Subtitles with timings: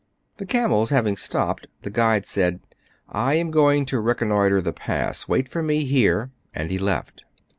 [0.37, 2.59] The camels having stopped, the guide said,"
[3.27, 5.27] I am going to reconnoitre the pass.
[5.27, 7.23] Wait for me here." And he left.